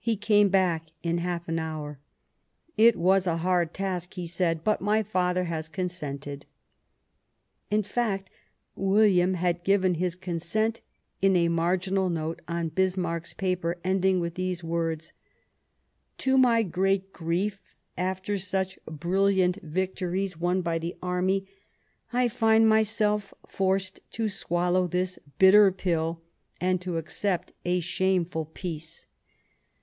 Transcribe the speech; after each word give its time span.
He 0.00 0.16
came 0.16 0.48
back 0.48 0.86
in 1.02 1.18
half 1.18 1.46
an 1.50 1.58
hour," 1.58 2.00
It 2.78 2.96
was 2.96 3.26
a 3.26 3.36
hard 3.36 3.74
task," 3.74 4.14
he 4.14 4.26
said;" 4.26 4.64
but 4.64 4.80
my 4.80 5.02
father 5.02 5.44
has 5.44 5.68
consented." 5.68 6.46
In 7.70 7.82
fact, 7.82 8.30
William 8.74 9.34
had 9.34 9.64
given 9.64 9.96
his 9.96 10.14
consent 10.16 10.80
in 11.20 11.36
a 11.36 11.50
mar 11.50 11.76
ginal 11.76 12.10
note 12.10 12.40
on 12.48 12.70
Bismarck's 12.70 13.34
paper, 13.34 13.76
ending 13.84 14.18
with 14.18 14.34
these 14.34 14.64
words:" 14.64 15.12
To 16.24 16.38
my 16.38 16.62
great 16.62 17.12
grief, 17.12 17.60
after 17.98 18.38
such 18.38 18.78
brilliant 18.86 19.56
vic 19.60 19.94
tories 19.96 20.38
won 20.40 20.62
by 20.62 20.78
the 20.78 20.96
army, 21.02 21.46
I 22.14 22.28
find 22.28 22.66
myself 22.66 23.34
forced 23.46 24.00
to 24.12 24.22
swal 24.28 24.72
low 24.72 24.86
this 24.86 25.18
bitter 25.38 25.70
pill 25.70 26.22
and 26.62 26.80
to 26.80 26.96
accept 26.96 27.52
a 27.66 27.80
shameful 27.80 28.46
peace." 28.46 29.04